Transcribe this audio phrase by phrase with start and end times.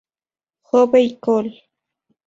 [0.71, 1.53] Hove y col.